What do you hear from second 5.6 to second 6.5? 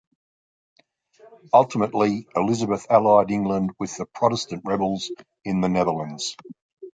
the Netherlands.